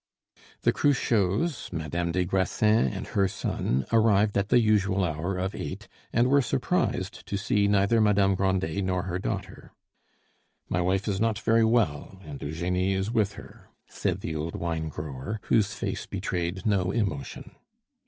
[0.63, 5.87] The Cruchots, Madame des Grassins, and her son arrived at the usual hour of eight,
[6.11, 9.73] and were surprised to see neither Madame Grandet nor her daughter.
[10.67, 14.89] "My wife is not very well, and Eugenie is with her," said the old wine
[14.89, 17.51] grower, whose face betrayed no emotion.